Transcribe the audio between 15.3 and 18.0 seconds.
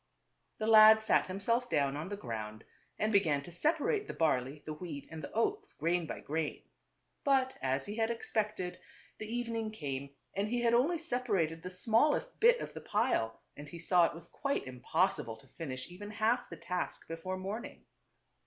to finish even half the task before morning.